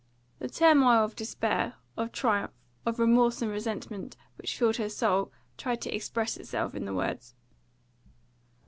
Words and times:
The 0.39 0.49
turmoil 0.49 1.03
of 1.05 1.15
despair, 1.15 1.75
of 1.95 2.11
triumph, 2.11 2.51
of 2.87 2.97
remorse 2.97 3.43
and 3.43 3.51
resentment, 3.51 4.17
which 4.35 4.57
filled 4.57 4.77
her 4.77 4.89
soul, 4.89 5.31
tried 5.59 5.79
to 5.81 5.93
express 5.95 6.37
itself 6.37 6.73
in 6.73 6.85
the 6.85 6.95
words. 6.95 7.35